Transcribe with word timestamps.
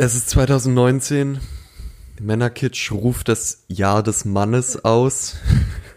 Es 0.00 0.14
ist 0.14 0.30
2019. 0.30 1.40
Männerkitsch 2.20 2.92
ruft 2.92 3.26
das 3.28 3.64
Jahr 3.66 4.04
des 4.04 4.24
Mannes 4.24 4.84
aus. 4.84 5.38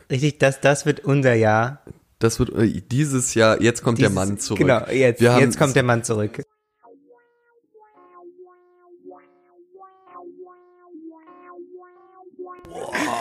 Richtig, 0.10 0.40
das, 0.40 0.60
das 0.60 0.88
wird 0.88 1.02
unser 1.02 1.36
Jahr. 1.36 1.84
Das 2.18 2.40
wird 2.40 2.50
äh, 2.50 2.82
dieses 2.82 3.36
Jahr, 3.36 3.62
jetzt 3.62 3.84
kommt 3.84 4.00
Dieses, 4.00 4.12
der 4.12 4.26
Mann 4.26 4.40
zurück. 4.40 4.58
Genau, 4.58 4.88
jetzt, 4.88 5.22
Wir 5.22 5.38
jetzt 5.40 5.60
kommt 5.60 5.76
der 5.76 5.84
Mann 5.84 6.04
zurück. 6.04 6.42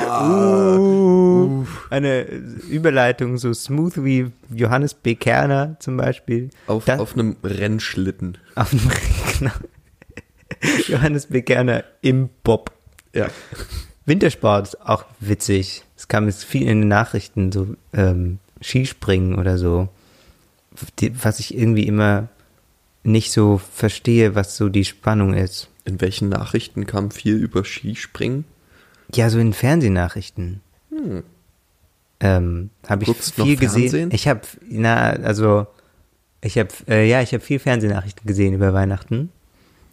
Uh, 0.09 1.67
eine 1.91 2.23
Überleitung 2.23 3.37
so 3.37 3.53
smooth 3.53 4.03
wie 4.03 4.33
Johannes 4.51 4.95
B. 4.95 5.15
Kerner 5.15 5.77
zum 5.79 5.99
Beispiel. 5.99 6.49
Auf, 6.67 6.87
Das- 6.87 7.01
auf 7.01 7.13
einem 7.13 7.37
Rennschlitten. 7.45 8.39
Auf 8.55 8.71
dem 8.71 8.81
genau. 9.39 9.53
Johannes 10.89 11.27
B. 11.27 11.43
Kerner 11.43 11.85
im 12.03 12.29
Bob. 12.43 12.73
Ja. 13.15 13.29
Wintersport 14.07 14.69
ist 14.69 14.81
auch 14.81 15.05
witzig. 15.21 15.85
Es 15.97 16.09
kam 16.09 16.27
jetzt 16.27 16.45
viel 16.45 16.63
in 16.63 16.81
den 16.81 16.89
Nachrichten, 16.89 17.53
so 17.53 17.77
ähm, 17.93 18.39
Skispringen 18.63 19.39
oder 19.39 19.59
so. 19.59 19.89
Die, 20.99 21.13
was 21.25 21.41
ich 21.41 21.55
irgendwie 21.55 21.87
immer 21.87 22.29
nicht 23.03 23.33
so 23.33 23.59
verstehe, 23.59 24.35
was 24.35 24.57
so 24.57 24.69
die 24.69 24.85
Spannung 24.85 25.35
ist. 25.35 25.69
In 25.85 26.01
welchen 26.01 26.29
Nachrichten 26.29 26.87
kam 26.87 27.11
viel 27.11 27.37
über 27.37 27.65
Skispringen? 27.65 28.45
Ja, 29.15 29.31
so 29.31 29.39
in 29.39 29.53
Fernsehnachrichten. 29.53 30.61
Ähm, 32.21 32.71
habe 32.87 33.05
ich 33.05 33.17
viel 33.17 33.57
gesehen. 33.57 34.11
Ich 34.13 34.29
habe, 34.29 34.43
na, 34.69 35.11
also 35.11 35.67
ich 36.43 36.59
habe, 36.59 36.69
äh, 36.89 37.09
ja, 37.09 37.23
ich 37.23 37.33
habe 37.33 37.43
viel 37.43 37.59
Fernsehnachrichten 37.59 38.27
gesehen 38.27 38.55
über 38.55 38.73
Weihnachten. 38.73 39.31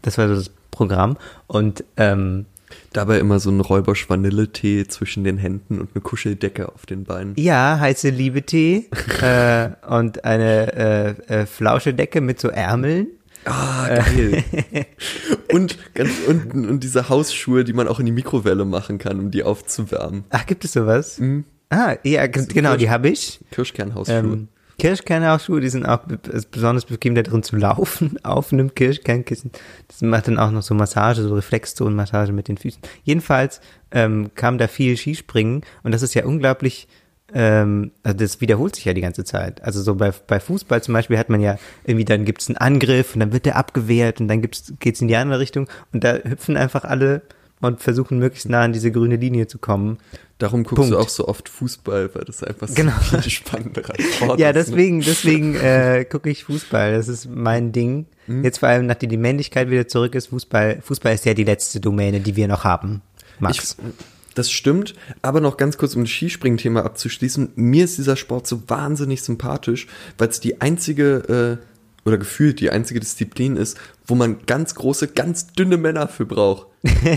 Das 0.01 0.17
war 0.17 0.27
so 0.27 0.35
das 0.35 0.51
Programm 0.77 1.17
und 1.47 1.83
ähm, 1.97 2.45
Dabei 2.93 3.19
immer 3.19 3.39
so 3.39 3.49
ein 3.49 3.59
Räubersch-Vanilletee 3.59 4.87
zwischen 4.87 5.23
den 5.23 5.37
Händen 5.37 5.79
und 5.79 5.89
eine 5.93 6.01
Kuscheldecke 6.01 6.69
auf 6.69 6.85
den 6.85 7.03
Beinen. 7.03 7.33
Ja, 7.37 7.77
heiße 7.79 8.09
Liebe-Tee 8.09 8.89
äh, 9.21 9.69
und 9.87 10.25
eine 10.25 10.73
äh, 10.73 11.41
äh, 11.41 11.45
Flauschedecke 11.45 12.21
mit 12.21 12.39
so 12.39 12.49
Ärmeln. 12.49 13.07
Ah, 13.45 13.87
geil. 13.87 14.43
und, 15.53 15.77
ganz 15.93 16.11
unten 16.27 16.67
und 16.67 16.83
diese 16.83 17.07
Hausschuhe, 17.07 17.63
die 17.63 17.73
man 17.73 17.87
auch 17.87 17.99
in 17.99 18.05
die 18.05 18.11
Mikrowelle 18.11 18.65
machen 18.65 18.97
kann, 18.97 19.19
um 19.19 19.31
die 19.31 19.43
aufzuwärmen. 19.43 20.25
Ach, 20.29 20.45
gibt 20.45 20.65
es 20.65 20.73
sowas? 20.73 21.21
Ah, 21.69 21.95
ja, 22.03 22.27
genau, 22.27 22.75
die 22.75 22.89
habe 22.89 23.09
ich. 23.09 23.39
Kirschkernhausschuhe. 23.51 24.17
Ähm, 24.17 24.47
Kirschkernhausschuhe, 24.77 25.59
die 25.59 25.69
sind 25.69 25.85
auch 25.85 25.99
be 25.99 26.19
besonders 26.51 26.85
bequem 26.85 27.15
da 27.15 27.23
drin 27.23 27.43
zu 27.43 27.55
laufen, 27.55 28.17
auf 28.23 28.53
einem 28.53 28.73
Kirschkernkissen. 28.73 29.51
Das 29.87 30.01
macht 30.01 30.27
dann 30.27 30.37
auch 30.37 30.51
noch 30.51 30.61
so 30.61 30.75
Massage, 30.75 31.23
so 31.23 31.33
Reflexzonenmassage 31.33 32.31
mit 32.31 32.47
den 32.47 32.57
Füßen. 32.57 32.81
Jedenfalls 33.03 33.59
ähm, 33.91 34.31
kam 34.35 34.57
da 34.57 34.67
viel 34.67 34.95
Skispringen 34.97 35.61
und 35.83 35.93
das 35.93 36.03
ist 36.03 36.13
ja 36.13 36.25
unglaublich, 36.25 36.87
ähm, 37.33 37.91
also 38.03 38.17
das 38.17 38.39
wiederholt 38.39 38.75
sich 38.75 38.85
ja 38.85 38.93
die 38.93 39.01
ganze 39.01 39.23
Zeit. 39.23 39.63
Also 39.63 39.81
so 39.81 39.95
bei, 39.95 40.11
bei 40.11 40.39
Fußball 40.39 40.83
zum 40.83 40.93
Beispiel 40.93 41.17
hat 41.17 41.29
man 41.29 41.41
ja 41.41 41.57
irgendwie, 41.83 42.05
dann 42.05 42.25
gibt's 42.25 42.47
einen 42.47 42.57
Angriff 42.57 43.15
und 43.15 43.21
dann 43.21 43.33
wird 43.33 43.45
der 43.45 43.55
abgewehrt 43.55 44.21
und 44.21 44.27
dann 44.27 44.41
gibt's, 44.41 44.73
geht's 44.79 45.01
in 45.01 45.07
die 45.07 45.15
andere 45.15 45.39
Richtung 45.39 45.67
und 45.91 46.03
da 46.03 46.17
hüpfen 46.17 46.55
einfach 46.55 46.83
alle 46.83 47.23
und 47.61 47.81
versuchen 47.81 48.19
möglichst 48.19 48.49
nah 48.49 48.61
an 48.61 48.73
diese 48.73 48.91
grüne 48.91 49.15
Linie 49.15 49.47
zu 49.47 49.57
kommen. 49.57 49.97
Darum 50.37 50.63
guckst 50.63 50.75
Punkt. 50.75 50.91
du 50.93 50.99
auch 50.99 51.09
so 51.09 51.27
oft 51.27 51.49
Fußball, 51.49 52.13
weil 52.13 52.23
das 52.25 52.43
einfach 52.43 52.67
so 52.67 52.75
Genau. 52.75 52.91
viel 53.01 53.29
spannenderer 53.29 53.93
Sport 53.99 54.39
Ja, 54.39 54.49
ist. 54.49 54.55
ne? 54.55 54.63
deswegen, 54.65 55.01
deswegen 55.01 55.55
äh, 55.55 56.05
gucke 56.09 56.29
ich 56.29 56.43
Fußball. 56.43 56.93
Das 56.93 57.07
ist 57.07 57.27
mein 57.27 57.71
Ding. 57.71 58.05
Mhm. 58.27 58.43
Jetzt 58.43 58.59
vor 58.59 58.69
allem, 58.69 58.85
nachdem 58.85 59.09
die 59.09 59.17
Männlichkeit 59.17 59.69
wieder 59.71 59.87
zurück 59.87 60.13
ist, 60.13 60.27
Fußball, 60.27 60.81
Fußball 60.83 61.13
ist 61.15 61.25
ja 61.25 61.33
die 61.33 61.43
letzte 61.43 61.79
Domäne, 61.79 62.19
die 62.19 62.35
wir 62.35 62.47
noch 62.47 62.63
haben. 62.63 63.01
Max. 63.39 63.77
Ich, 63.79 63.93
das 64.35 64.51
stimmt, 64.51 64.93
aber 65.23 65.41
noch 65.41 65.57
ganz 65.57 65.79
kurz, 65.79 65.95
um 65.95 66.03
das 66.03 66.11
Skispringen-Thema 66.11 66.85
abzuschließen. 66.85 67.53
Mir 67.55 67.85
ist 67.85 67.97
dieser 67.97 68.15
Sport 68.15 68.45
so 68.45 68.61
wahnsinnig 68.69 69.23
sympathisch, 69.23 69.87
weil 70.19 70.29
es 70.29 70.39
die 70.39 70.61
einzige, 70.61 71.59
äh, 71.59 71.65
oder 72.07 72.17
gefühlt 72.17 72.59
die 72.61 72.69
einzige 72.71 72.99
Disziplin 72.99 73.57
ist, 73.57 73.77
wo 74.07 74.15
man 74.15 74.37
ganz 74.45 74.73
große, 74.75 75.09
ganz 75.09 75.47
dünne 75.47 75.77
Männer 75.77 76.07
für 76.07 76.25
braucht. 76.25 76.67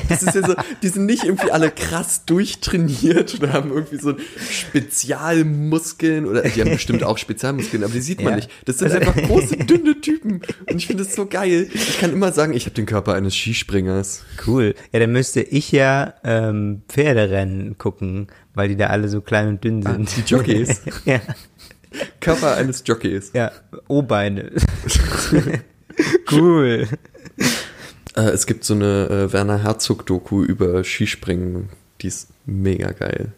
Das 0.08 0.22
ist 0.24 0.34
ja 0.34 0.44
so, 0.44 0.54
die 0.82 0.88
sind 0.88 1.06
nicht 1.06 1.22
irgendwie 1.22 1.52
alle 1.52 1.70
krass 1.70 2.24
durchtrainiert 2.26 3.36
oder 3.38 3.52
haben 3.52 3.70
irgendwie 3.70 3.98
so 3.98 4.14
Spezialmuskeln 4.90 6.26
oder 6.26 6.42
die 6.42 6.60
haben 6.60 6.70
bestimmt 6.72 7.04
auch 7.04 7.18
Spezialmuskeln, 7.18 7.84
aber 7.84 7.92
die 7.92 8.00
sieht 8.00 8.20
man 8.20 8.30
Ja. 8.32 8.36
nicht. 8.36 8.50
Das 8.64 8.78
sind 8.78 8.90
einfach 8.92 9.14
große, 9.14 9.56
dünne 9.58 10.00
Typen. 10.00 10.40
Und 10.68 10.76
ich 10.76 10.86
finde 10.86 11.04
es 11.04 11.14
so 11.14 11.26
geil. 11.26 11.68
Ich 11.72 12.00
kann 12.00 12.12
immer 12.12 12.32
sagen, 12.32 12.52
ich 12.54 12.64
habe 12.66 12.74
den 12.74 12.86
Körper 12.86 13.14
eines 13.14 13.34
Skispringers. 13.34 14.24
cool. 14.46 14.74
Ja, 14.92 14.98
dann 15.00 15.12
müsste 15.12 15.40
ich 15.42 15.70
ja 15.72 16.14
ähm, 16.24 16.82
Pferderennen 16.88 17.78
gucken, 17.78 18.26
weil 18.54 18.68
die 18.68 18.76
da 18.76 18.88
alle 18.88 19.08
so 19.08 19.20
klein 19.20 19.48
und 19.48 19.62
dünn 19.64 19.86
Ah, 19.86 19.92
sind. 19.92 20.16
die 20.16 20.22
Jockeys. 20.32 20.80
ja, 21.04 21.20
Körper 22.20 22.56
eines 22.56 22.82
Jockeys. 22.86 23.30
ja, 23.34 23.50
O-Beine. 23.88 24.50
cool. 26.32 26.86
Äh, 28.16 28.20
es 28.30 28.46
gibt 28.46 28.64
so 28.64 28.74
eine 28.74 29.08
äh, 29.08 29.32
Werner 29.32 29.62
Herzog-Doku 29.62 30.42
über 30.42 30.82
Skispringen. 30.84 31.68
Die 32.00 32.08
ist 32.08 32.28
mega 32.46 32.90
geil. 32.92 33.32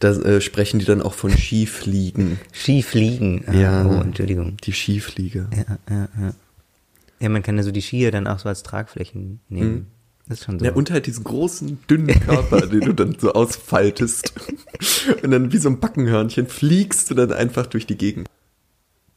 Da 0.00 0.10
äh, 0.12 0.40
sprechen 0.40 0.80
die 0.80 0.84
dann 0.86 1.02
auch 1.02 1.14
von 1.14 1.30
Skifliegen. 1.30 2.38
Skifliegen. 2.52 3.44
Ah, 3.46 3.52
Ja. 3.52 3.86
Oh, 3.86 4.00
Entschuldigung. 4.00 4.56
Die 4.64 4.72
Skifliege. 4.72 5.46
Ja, 5.54 5.78
ja, 5.88 6.08
ja. 6.20 6.34
Ja, 7.20 7.28
man 7.28 7.42
kann 7.42 7.56
ja 7.56 7.62
so 7.64 7.72
die 7.72 7.82
Skier 7.82 8.10
dann 8.12 8.26
auch 8.28 8.38
so 8.38 8.48
als 8.48 8.62
Tragflächen 8.62 9.40
nehmen. 9.48 9.86
Das 10.28 10.40
ist 10.40 10.44
schon 10.44 10.58
so. 10.58 10.64
Ja, 10.64 10.72
und 10.72 10.90
halt 10.90 11.06
diesen 11.06 11.24
großen, 11.24 11.78
dünnen 11.88 12.20
Körper, 12.20 12.66
den 12.66 12.80
du 12.80 12.92
dann 12.92 13.16
so 13.18 13.32
ausfaltest. 13.32 14.34
Und 15.22 15.30
dann 15.30 15.52
wie 15.52 15.56
so 15.58 15.70
ein 15.70 15.80
Backenhörnchen 15.80 16.46
fliegst 16.46 17.10
du 17.10 17.14
dann 17.14 17.32
einfach 17.32 17.66
durch 17.66 17.86
die 17.86 17.96
Gegend. 17.96 18.28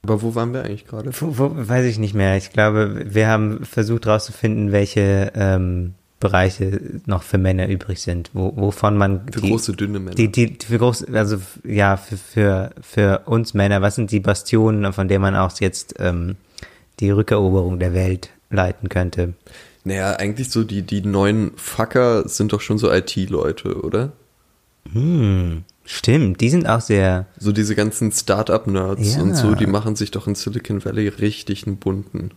Aber 0.04 0.22
wo 0.22 0.34
waren 0.34 0.54
wir 0.54 0.64
eigentlich 0.64 0.88
gerade? 0.88 1.12
Wo, 1.20 1.38
wo, 1.38 1.52
weiß 1.54 1.86
ich 1.86 2.00
nicht 2.00 2.16
mehr. 2.16 2.38
Ich 2.38 2.52
glaube, 2.52 3.06
wir 3.06 3.28
haben 3.28 3.66
versucht 3.66 4.06
herauszufinden, 4.06 4.72
welche 4.72 5.32
ähm, 5.36 5.94
Bereiche 6.20 7.02
noch 7.06 7.24
für 7.24 7.38
Männer 7.38 7.68
übrig 7.68 8.02
sind, 8.02 8.32
wo, 8.34 8.56
wovon 8.56 8.98
man 8.98 9.28
Für 9.32 9.42
die, 9.42 9.50
große, 9.50 9.74
dünne 9.74 10.00
Männer. 10.00 10.16
die, 10.16 10.32
die 10.32 10.58
für 10.66 10.78
groß, 10.78 11.06
also 11.14 11.38
ja, 11.64 11.98
für, 11.98 12.18
für, 12.18 12.72
für 12.82 13.20
uns 13.26 13.54
Männer, 13.54 13.82
was 13.82 13.96
sind 13.96 14.12
die 14.12 14.22
Bastionen, 14.22 14.94
von 14.94 15.08
denen 15.08 15.22
man 15.22 15.36
auch 15.36 15.52
jetzt 15.60 15.96
ähm, 16.00 16.38
die 17.00 17.12
Rückeroberung 17.12 17.80
der 17.80 17.94
Welt 17.94 18.30
leiten 18.50 18.88
könnte? 18.88 19.34
Naja, 19.84 20.14
eigentlich 20.14 20.50
so 20.50 20.64
die, 20.64 20.82
die 20.84 21.02
neuen 21.02 21.52
Fucker 21.56 22.28
sind 22.28 22.54
doch 22.54 22.62
schon 22.62 22.78
so 22.78 22.92
IT-Leute, 22.92 23.82
oder? 23.82 24.12
Hm, 24.92 25.64
stimmt, 25.86 26.42
die 26.42 26.50
sind 26.50 26.68
auch 26.68 26.82
sehr, 26.82 27.28
So 27.38 27.52
diese 27.52 27.76
ganzen 27.76 28.12
Start-up-Nerds 28.12 29.16
Ja. 29.16 29.22
und 29.22 29.36
so, 29.36 29.56
die 29.56 29.68
machen 29.68 29.96
sich 29.96 30.12
doch 30.12 30.28
in 30.28 30.36
Silicon 30.36 30.84
Valley 30.84 31.08
richtig 31.08 31.66
einen 31.68 31.78
bunten. 31.78 32.32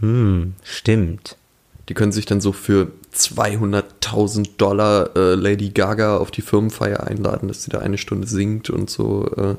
hm, 0.00 0.54
stimmt. 0.62 1.36
Die 1.90 1.94
können 1.94 2.12
sich 2.12 2.24
dann 2.24 2.40
so 2.40 2.52
für 2.52 2.88
200.000 3.14 4.56
Dollar 4.56 5.14
äh, 5.16 5.34
Lady 5.34 5.68
Gaga 5.70 6.16
auf 6.16 6.30
die 6.30 6.40
Firmenfeier 6.40 7.06
einladen, 7.06 7.48
dass 7.48 7.62
sie 7.62 7.70
da 7.70 7.80
eine 7.80 7.98
Stunde 7.98 8.26
singt 8.26 8.70
und 8.70 8.88
so. 8.88 9.26
Äh, 9.36 9.56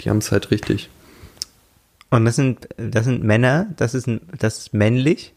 die 0.00 0.08
haben 0.10 0.18
es 0.18 0.30
halt 0.30 0.50
richtig. 0.52 0.88
Und 2.10 2.24
das 2.26 2.36
sind, 2.36 2.68
das 2.76 3.04
sind 3.06 3.24
Männer, 3.24 3.66
das 3.76 3.94
ist, 3.94 4.08
das 4.38 4.58
ist 4.58 4.74
männlich. 4.74 5.32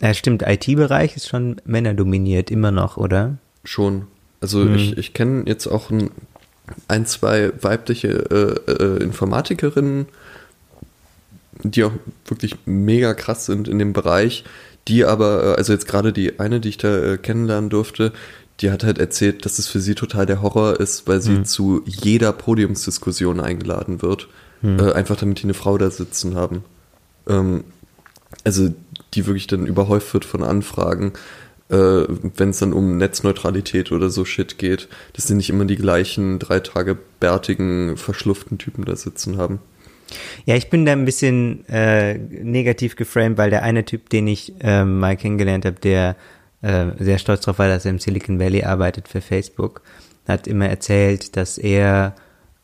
Ja, 0.00 0.14
stimmt, 0.14 0.42
IT-Bereich 0.42 1.16
ist 1.16 1.28
schon 1.28 1.60
männerdominiert, 1.64 2.50
immer 2.50 2.70
noch, 2.70 2.96
oder? 2.96 3.38
Schon. 3.64 4.06
Also 4.40 4.66
ich, 4.68 4.96
ich 4.96 5.14
kenne 5.14 5.44
jetzt 5.46 5.66
auch 5.66 5.90
ein, 5.90 6.10
ein 6.86 7.06
zwei 7.06 7.52
weibliche 7.60 8.08
äh, 8.68 8.72
äh, 8.72 9.02
Informatikerinnen, 9.02 10.06
die 11.64 11.82
auch 11.82 11.92
wirklich 12.26 12.56
mega 12.66 13.14
krass 13.14 13.46
sind 13.46 13.66
in 13.66 13.80
dem 13.80 13.92
Bereich, 13.92 14.44
die 14.86 15.04
aber, 15.04 15.42
äh, 15.42 15.56
also 15.56 15.72
jetzt 15.72 15.88
gerade 15.88 16.12
die 16.12 16.38
eine, 16.38 16.60
die 16.60 16.68
ich 16.68 16.78
da 16.78 16.96
äh, 17.14 17.18
kennenlernen 17.18 17.68
durfte, 17.68 18.12
die 18.60 18.70
hat 18.70 18.84
halt 18.84 18.98
erzählt, 18.98 19.44
dass 19.44 19.58
es 19.58 19.66
für 19.66 19.80
sie 19.80 19.94
total 19.94 20.26
der 20.26 20.42
Horror 20.42 20.78
ist, 20.78 21.06
weil 21.06 21.20
sie 21.20 21.44
zu 21.44 21.82
jeder 21.86 22.32
Podiumsdiskussion 22.32 23.38
eingeladen 23.40 24.02
wird, 24.02 24.28
äh, 24.64 24.92
einfach 24.92 25.16
damit 25.16 25.38
die 25.38 25.44
eine 25.44 25.54
Frau 25.54 25.78
da 25.78 25.90
sitzen 25.90 26.34
haben. 26.34 26.64
Ähm, 27.28 27.62
also 28.44 28.74
die 29.14 29.26
wirklich 29.26 29.46
dann 29.46 29.66
überhäuft 29.66 30.12
wird 30.14 30.24
von 30.24 30.42
Anfragen, 30.42 31.12
äh, 31.70 31.74
wenn 31.76 32.50
es 32.50 32.58
dann 32.58 32.72
um 32.72 32.96
Netzneutralität 32.96 33.92
oder 33.92 34.10
so 34.10 34.24
Shit 34.24 34.58
geht, 34.58 34.88
dass 35.14 35.26
die 35.26 35.34
nicht 35.34 35.50
immer 35.50 35.64
die 35.64 35.76
gleichen 35.76 36.38
drei 36.38 36.60
Tage 36.60 36.96
bärtigen, 37.20 37.96
verschluften 37.96 38.58
Typen 38.58 38.84
da 38.84 38.96
sitzen 38.96 39.36
haben. 39.36 39.60
Ja, 40.46 40.56
ich 40.56 40.70
bin 40.70 40.86
da 40.86 40.92
ein 40.92 41.04
bisschen 41.04 41.68
äh, 41.68 42.16
negativ 42.16 42.96
geframed, 42.96 43.36
weil 43.36 43.50
der 43.50 43.62
eine 43.62 43.84
Typ, 43.84 44.08
den 44.08 44.26
ich 44.26 44.54
ähm, 44.60 44.98
mal 44.98 45.16
kennengelernt 45.16 45.66
habe, 45.66 45.78
der 45.80 46.16
äh, 46.62 46.86
sehr 46.98 47.18
stolz 47.18 47.42
darauf 47.42 47.58
war, 47.58 47.68
dass 47.68 47.84
er 47.84 47.90
im 47.90 47.98
Silicon 47.98 48.40
Valley 48.40 48.64
arbeitet 48.64 49.08
für 49.08 49.20
Facebook, 49.20 49.82
hat 50.26 50.46
immer 50.46 50.68
erzählt, 50.68 51.36
dass 51.36 51.58
er 51.58 52.14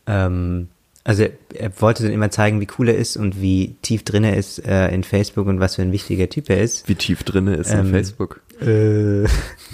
ähm, 0.07 0.69
Also 1.07 1.21
er, 1.21 1.31
er 1.53 1.81
wollte 1.81 2.01
dann 2.01 2.11
immer 2.11 2.31
zeigen, 2.31 2.59
wie 2.59 2.67
cool 2.79 2.89
er 2.89 2.97
ist 2.97 3.15
und 3.15 3.39
wie 3.39 3.75
tief 3.83 4.03
drin 4.03 4.23
er 4.23 4.35
ist 4.37 4.57
äh, 4.65 4.87
in 4.89 5.03
Facebook 5.03 5.45
und 5.45 5.59
was 5.59 5.75
für 5.75 5.83
ein 5.83 5.91
wichtiger 5.91 6.27
Typ 6.27 6.49
er 6.49 6.61
ist. 6.61 6.89
Wie 6.89 6.95
tief 6.95 7.23
drin 7.23 7.47
er 7.47 7.59
ist 7.59 7.71
ähm, 7.71 7.81
in 7.81 7.91
Facebook. 7.91 8.41
Äh, 8.59 9.25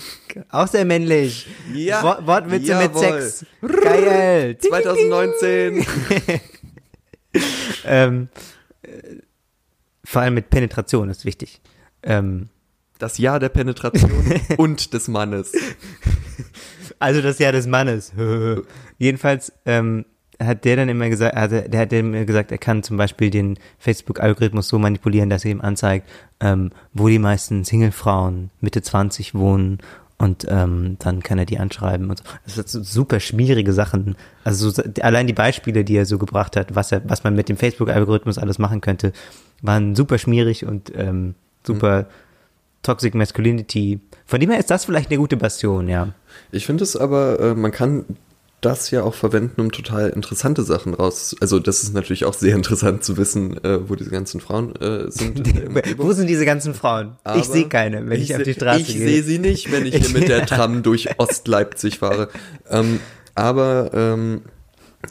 auch 0.49 0.67
sehr 0.67 0.83
männlich. 0.83 1.47
Ja. 1.73 2.03
Wort, 2.03 2.27
Wortwitze 2.27 2.71
jawohl. 2.71 2.83
mit 2.83 2.97
Sex. 2.97 3.45
Geil. 3.61 4.57
2019. 4.61 5.85
ähm, 7.85 8.27
äh, 8.81 8.89
vor 10.03 10.23
allem 10.23 10.33
mit 10.33 10.49
Penetration 10.49 11.09
ist 11.09 11.23
wichtig. 11.23 11.61
Ähm, 12.03 12.49
Das 12.99 13.17
Jahr 13.19 13.39
der 13.39 13.47
Penetration 13.47 14.11
und 14.57 14.93
des 14.93 15.07
Mannes. 15.07 15.53
Also 16.99 17.21
das 17.21 17.39
Jahr 17.39 17.53
des 17.53 17.67
Mannes. 17.67 18.11
Jedenfalls 18.97 19.53
ähm, 19.65 20.03
hat 20.45 20.65
der 20.65 20.75
dann 20.75 20.89
immer 20.89 21.09
gesagt, 21.09 21.35
also 21.35 21.61
der 21.61 21.79
hat 21.79 21.93
immer 21.93 22.25
gesagt, 22.25 22.51
er 22.51 22.57
kann 22.57 22.83
zum 22.83 22.97
Beispiel 22.97 23.29
den 23.29 23.57
Facebook-Algorithmus 23.79 24.67
so 24.67 24.79
manipulieren, 24.79 25.29
dass 25.29 25.45
er 25.45 25.51
ihm 25.51 25.61
anzeigt, 25.61 26.09
ähm, 26.39 26.71
wo 26.93 27.07
die 27.07 27.19
meisten 27.19 27.63
Single-Frauen 27.63 28.49
Mitte 28.59 28.81
20 28.81 29.35
wohnen 29.35 29.79
und 30.17 30.45
ähm, 30.49 30.97
dann 30.99 31.23
kann 31.23 31.39
er 31.39 31.45
die 31.45 31.57
anschreiben 31.57 32.09
und 32.09 32.19
so. 32.19 32.23
Das 32.45 32.53
sind 32.53 32.69
so 32.69 32.83
super 32.83 33.19
schwierige 33.19 33.73
Sachen. 33.73 34.15
Also 34.43 34.69
so, 34.69 34.83
allein 35.01 35.25
die 35.25 35.33
Beispiele, 35.33 35.83
die 35.83 35.95
er 35.95 36.05
so 36.05 36.19
gebracht 36.19 36.55
hat, 36.55 36.75
was 36.75 36.91
er, 36.91 37.01
was 37.09 37.23
man 37.23 37.35
mit 37.35 37.49
dem 37.49 37.57
Facebook-Algorithmus 37.57 38.37
alles 38.37 38.59
machen 38.59 38.81
könnte, 38.81 39.13
waren 39.63 39.95
super 39.95 40.19
schmierig 40.19 40.65
und 40.65 40.91
ähm, 40.95 41.33
super 41.65 42.05
Toxic 42.83 43.15
Masculinity. 43.15 43.99
Von 44.25 44.39
dem 44.39 44.51
her 44.51 44.59
ist 44.59 44.69
das 44.69 44.85
vielleicht 44.85 45.09
eine 45.09 45.17
gute 45.17 45.37
Bastion, 45.37 45.87
ja. 45.87 46.09
Ich 46.51 46.65
finde 46.65 46.83
es 46.83 46.95
aber, 46.95 47.39
äh, 47.39 47.55
man 47.55 47.71
kann 47.71 48.05
das 48.61 48.91
ja 48.91 49.03
auch 49.03 49.15
verwenden, 49.15 49.59
um 49.59 49.71
total 49.71 50.09
interessante 50.09 50.63
Sachen 50.63 50.93
raus. 50.93 51.35
Also 51.41 51.59
das 51.59 51.81
ist 51.83 51.93
natürlich 51.93 52.25
auch 52.25 52.33
sehr 52.33 52.55
interessant 52.55 53.03
zu 53.03 53.17
wissen, 53.17 53.61
äh, 53.63 53.89
wo 53.89 53.95
diese 53.95 54.11
ganzen 54.11 54.39
Frauen 54.39 54.75
äh, 54.75 55.09
sind. 55.09 55.41
Wo 55.97 56.13
sind 56.13 56.27
diese 56.27 56.45
ganzen 56.45 56.73
Frauen? 56.73 57.17
Aber 57.23 57.39
ich 57.39 57.45
sehe 57.45 57.67
keine, 57.67 58.07
wenn 58.07 58.21
ich, 58.21 58.35
auf 58.35 58.43
die 58.43 58.53
Straße 58.53 58.81
Ich 58.81 58.87
gehe. 58.93 59.07
sehe 59.07 59.23
sie 59.23 59.39
nicht, 59.39 59.71
wenn 59.71 59.85
ich 59.85 59.95
hier 59.95 60.09
mit 60.09 60.29
der 60.29 60.45
Tram 60.45 60.83
durch 60.83 61.19
Ostleipzig 61.19 61.99
fahre. 61.99 62.29
Ähm, 62.69 62.99
aber 63.35 63.91
ähm, 63.93 64.41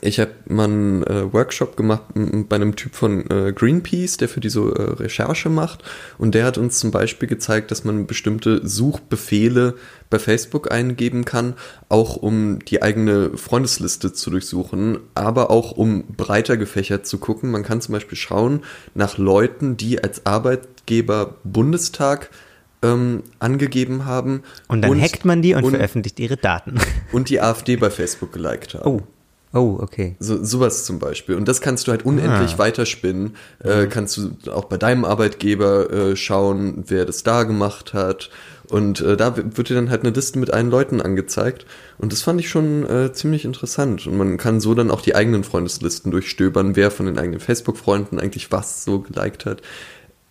ich 0.03 0.21
habe 0.21 0.31
mal 0.47 0.65
einen 0.65 1.03
äh, 1.03 1.33
Workshop 1.33 1.77
gemacht 1.77 2.03
bei 2.15 2.57
einem 2.57 2.77
Typ 2.77 2.95
von 2.95 3.29
äh, 3.29 3.53
Greenpeace, 3.53 4.19
der 4.19 4.29
für 4.29 4.41
die 4.41 4.49
so 4.49 4.73
äh, 4.73 4.83
Recherche 4.83 5.51
macht. 5.51 5.83
Und 6.17 6.35
der 6.35 6.45
hat 6.45 6.59
uns 6.59 6.79
zum 6.79 6.91
Beispiel 6.91 7.29
gezeigt, 7.29 7.71
dass 7.71 7.85
man 7.85 8.07
bestimmte 8.07 8.67
Suchbefehle 8.67 9.75
bei 10.09 10.19
Facebook 10.19 10.71
eingeben 10.71 11.25
kann, 11.25 11.55
auch 11.89 12.17
um 12.17 12.61
die 12.65 12.83
eigene 12.83 13.37
Freundesliste 13.37 14.13
zu 14.13 14.31
durchsuchen, 14.31 14.99
aber 15.15 15.51
auch 15.51 15.73
um 15.73 16.05
breiter 16.05 16.57
gefächert 16.57 17.07
zu 17.07 17.19
gucken. 17.19 17.51
Man 17.51 17.65
kann 17.65 17.81
zum 17.81 17.93
Beispiel 17.93 18.17
schauen 18.17 18.61
nach 18.95 19.19
Leuten, 19.19 19.77
die 19.77 20.03
als 20.03 20.25
Arbeitgeber 20.25 21.37
Bundestag 21.43 22.31
ähm, 22.83 23.25
angegeben 23.41 24.05
haben. 24.05 24.43
Und 24.69 24.83
dann 24.83 25.01
hackt 25.01 25.25
man 25.25 25.43
die 25.43 25.55
und, 25.55 25.69
veröffentlicht 25.69 26.19
ihre 26.21 26.37
Daten. 26.37 26.79
und 27.13 27.29
die 27.29 27.41
AfD 27.41 27.77
bei 27.77 27.91
Facebook 27.91 28.33
geliked 28.33 28.75
haben. 28.75 28.89
Oh. 28.89 29.03
Oh, 29.53 29.79
okay. 29.81 30.15
So, 30.21 30.45
sowas 30.45 30.85
zum 30.85 31.01
Beispiel. 31.01 31.35
Und 31.35 31.49
das 31.49 31.61
kannst 31.61 31.87
du 31.87 31.91
halt 31.91 32.05
unendlich 32.07 32.55
Ah. 32.55 32.59
weiterspinnen. 32.59 33.35
Äh, 33.65 33.87
kannst 33.87 34.17
du 34.17 34.31
auch 34.53 34.67
bei 34.67 34.77
deinem 34.77 35.05
Arbeitgeber 35.05 35.91
äh, 35.91 36.17
schauen, 36.17 36.85
wer 36.87 37.05
das 37.05 37.25
da 37.25 37.43
gemacht 37.43 37.93
hat. 37.93 38.31
Und 38.69 39.01
äh, 39.01 39.17
da 39.17 39.37
wird 39.37 39.69
dir 39.69 39.75
dann 39.75 39.91
halt 39.91 40.03
eine 40.05 40.13
Liste 40.15 40.39
mit 40.39 40.53
allen 40.53 40.71
Leuten 40.71 41.01
angezeigt. 41.01 41.67
Und 41.99 42.13
das 42.13 42.23
fand 42.23 42.39
ich 42.39 42.49
schon 42.49 42.89
äh, 42.89 43.13
ziemlich 43.13 43.45
interessant. 43.45 44.07
Und 44.07 44.17
man 44.17 44.37
kann 44.37 44.61
so 44.61 44.75
dann 44.75 44.93
auch 44.93 45.01
die 45.01 45.17
eigenen 45.17 45.43
Freundeslisten 45.43 46.13
durchstöbern, 46.13 46.77
wer 46.77 46.93
von 46.93 47.07
den 47.07 47.19
eigenen 47.19 47.41
Facebook-Freunden 47.41 48.21
eigentlich 48.21 48.53
was 48.53 48.85
so 48.85 49.01
geliked 49.01 49.47
hat. 49.47 49.63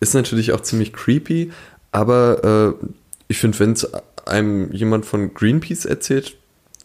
Ist 0.00 0.14
natürlich 0.14 0.52
auch 0.52 0.60
ziemlich 0.62 0.94
creepy, 0.94 1.52
aber 1.92 2.76
äh, 2.80 2.86
ich 3.28 3.38
finde, 3.38 3.58
wenn 3.58 3.72
es 3.72 3.86
einem 4.26 4.72
jemand 4.72 5.04
von 5.04 5.34
Greenpeace 5.34 5.84
erzählt, 5.84 6.36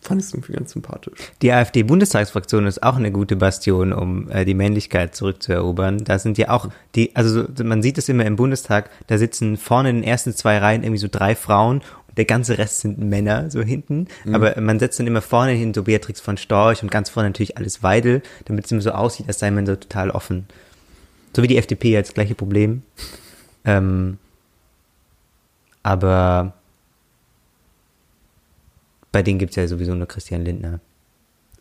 fand 0.06 0.22
ich 0.22 0.28
es 0.28 0.34
irgendwie 0.34 0.54
ganz 0.54 0.72
sympathisch. 0.72 1.14
Die 1.42 1.52
AfD-Bundestagsfraktion 1.52 2.66
ist 2.68 2.84
auch 2.84 2.96
eine 2.96 3.12
gute 3.12 3.36
Bastion, 3.36 3.92
um 3.94 4.30
äh, 4.30 4.46
die 4.46 4.54
Männlichkeit 4.54 5.16
zurückzuerobern. 5.16 6.04
Da 6.04 6.20
sind 6.20 6.38
ja 6.38 6.50
auch 6.50 6.70
die, 6.96 7.16
also 7.16 7.46
so- 7.56 7.64
man 7.64 7.82
sieht 7.82 7.98
es 7.98 8.08
immer 8.10 8.26
im 8.26 8.36
Bundestag, 8.36 8.90
da 9.08 9.18
sitzen 9.18 9.58
vorne 9.58 9.90
in 9.90 9.96
den 9.98 10.04
ersten 10.04 10.34
zwei 10.34 10.58
Reihen 10.58 10.84
irgendwie 10.84 11.00
so 11.00 11.08
drei 11.12 11.36
Frauen 11.36 11.78
und 12.08 12.18
der 12.18 12.26
ganze 12.26 12.58
Rest 12.58 12.82
sind 12.82 12.98
Männer 13.00 13.50
so 13.52 13.62
hinten. 13.62 14.08
Aber 14.32 14.60
man 14.62 14.80
setzt 14.80 15.00
dann 15.00 15.08
immer 15.08 15.22
vorne 15.22 15.52
hin 15.52 15.74
so 15.74 15.84
Beatrix 15.84 16.22
von 16.22 16.38
Storch 16.38 16.82
und 16.84 16.92
ganz 16.92 17.10
vorne 17.10 17.30
natürlich 17.30 17.58
alles 17.58 17.84
Weidel, 17.84 18.22
damit 18.46 18.66
es 18.66 18.72
immer 18.72 18.82
so 18.82 18.92
aussieht, 18.92 19.28
als 19.28 19.40
sei 19.40 19.52
man 19.52 19.66
so 19.66 19.76
total 19.76 20.12
offen. 20.12 20.46
So 21.36 21.44
wie 21.44 21.48
die 21.48 21.58
FDP 21.58 21.92
ja 21.92 22.02
das 22.02 22.14
gleiche 22.14 22.36
Problem. 22.36 22.84
Ähm, 23.66 24.18
aber 25.84 26.54
bei 29.16 29.24
denen 29.24 29.40
gibt's 29.40 29.56
ja 29.56 29.66
sowieso 29.66 29.96
nur 29.96 30.08
Christian 30.10 30.44
Lindner. 30.44 30.82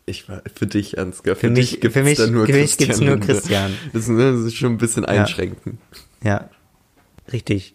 Ich 0.07 0.29
war 0.29 0.43
für 0.53 0.67
dich, 0.67 0.99
Ansgar. 0.99 1.37
Für, 1.37 1.43
Für 1.47 1.51
mich- 1.51 1.81
mich- 1.81 2.17
da 2.19 2.27
nur 2.27 2.47
für 2.47 2.53
mich 2.53 2.77
gibt's 2.77 2.99
nur. 3.01 3.17
Christian. 3.21 3.73
Das 3.93 4.09
ist, 4.09 4.19
das 4.19 4.41
ist 4.41 4.57
schon 4.57 4.73
ein 4.73 4.79
bisschen 4.79 5.05
einschränken. 5.05 5.79
Ja, 6.25 6.51
richtig. 7.33 7.75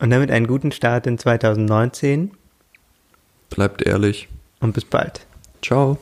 Und 0.00 0.10
damit 0.10 0.30
einen 0.30 0.46
guten 0.46 0.70
Start 0.70 1.06
in 1.06 1.16
2019 1.16 2.32
Bleibt 3.48 3.80
ehrlich. 3.80 4.28
und 4.60 4.74
bis 4.74 4.84
bald. 4.84 5.24
Ciao. 5.62 5.96